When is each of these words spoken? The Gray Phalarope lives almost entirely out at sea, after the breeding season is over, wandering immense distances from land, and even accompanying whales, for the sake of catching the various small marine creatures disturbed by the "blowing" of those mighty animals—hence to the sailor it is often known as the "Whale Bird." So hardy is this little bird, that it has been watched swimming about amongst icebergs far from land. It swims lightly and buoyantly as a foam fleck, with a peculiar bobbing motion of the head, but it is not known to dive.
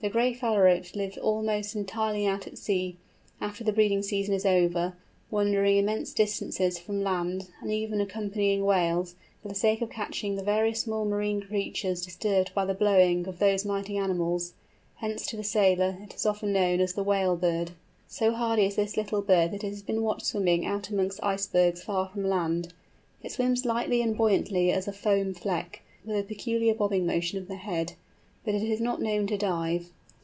The 0.00 0.08
Gray 0.08 0.32
Phalarope 0.32 0.94
lives 0.94 1.18
almost 1.18 1.74
entirely 1.74 2.24
out 2.24 2.46
at 2.46 2.56
sea, 2.56 2.96
after 3.40 3.64
the 3.64 3.72
breeding 3.72 4.02
season 4.04 4.32
is 4.32 4.46
over, 4.46 4.96
wandering 5.28 5.76
immense 5.76 6.12
distances 6.12 6.78
from 6.78 7.02
land, 7.02 7.48
and 7.60 7.72
even 7.72 8.00
accompanying 8.00 8.64
whales, 8.64 9.16
for 9.42 9.48
the 9.48 9.56
sake 9.56 9.82
of 9.82 9.90
catching 9.90 10.36
the 10.36 10.44
various 10.44 10.82
small 10.82 11.04
marine 11.04 11.40
creatures 11.40 12.04
disturbed 12.04 12.54
by 12.54 12.64
the 12.64 12.74
"blowing" 12.74 13.26
of 13.26 13.40
those 13.40 13.64
mighty 13.64 13.96
animals—hence 13.96 15.26
to 15.26 15.36
the 15.36 15.42
sailor 15.42 15.96
it 16.04 16.14
is 16.14 16.24
often 16.24 16.52
known 16.52 16.78
as 16.80 16.92
the 16.92 17.02
"Whale 17.02 17.34
Bird." 17.34 17.72
So 18.06 18.30
hardy 18.30 18.66
is 18.66 18.76
this 18.76 18.96
little 18.96 19.20
bird, 19.20 19.50
that 19.50 19.64
it 19.64 19.70
has 19.70 19.82
been 19.82 20.04
watched 20.04 20.26
swimming 20.26 20.64
about 20.64 20.90
amongst 20.90 21.20
icebergs 21.24 21.82
far 21.82 22.06
from 22.08 22.22
land. 22.24 22.72
It 23.24 23.32
swims 23.32 23.64
lightly 23.64 24.00
and 24.02 24.16
buoyantly 24.16 24.70
as 24.70 24.86
a 24.86 24.92
foam 24.92 25.34
fleck, 25.34 25.82
with 26.04 26.14
a 26.16 26.22
peculiar 26.22 26.74
bobbing 26.76 27.04
motion 27.04 27.38
of 27.40 27.48
the 27.48 27.56
head, 27.56 27.94
but 28.44 28.54
it 28.54 28.62
is 28.62 28.80
not 28.80 29.02
known 29.02 29.26
to 29.26 29.36
dive. 29.36 29.90